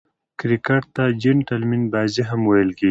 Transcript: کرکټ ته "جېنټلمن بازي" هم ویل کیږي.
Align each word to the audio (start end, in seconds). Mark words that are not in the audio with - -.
کرکټ 0.39 0.83
ته 0.95 1.03
"جېنټلمن 1.21 1.81
بازي" 1.93 2.23
هم 2.29 2.41
ویل 2.49 2.69
کیږي. 2.73 2.79